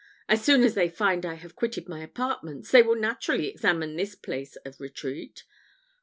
[0.27, 4.15] "As soon as they find I have quitted my apartments, they will naturally examine this
[4.15, 5.43] place of retreat."